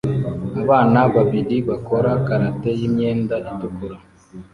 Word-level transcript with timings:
Abana 0.61 0.99
babiri 1.15 1.57
bakora 1.69 2.11
karate 2.25 2.69
yimyenda 2.79 3.35
itukura 3.51 3.97